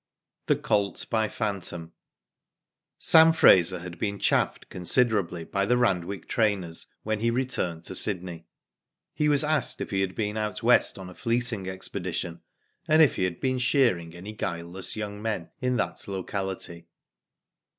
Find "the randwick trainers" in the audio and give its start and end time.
5.67-6.87